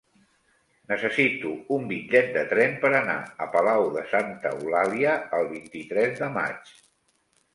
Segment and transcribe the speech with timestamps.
[0.91, 6.31] Necessito un bitllet de tren per anar a Palau de Santa Eulàlia el vint-i-tres de
[6.39, 6.75] maig.